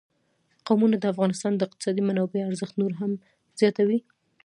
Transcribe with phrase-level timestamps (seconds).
[0.67, 3.11] قومونه د افغانستان د اقتصادي منابعو ارزښت نور هم
[3.59, 3.99] زیاتوي.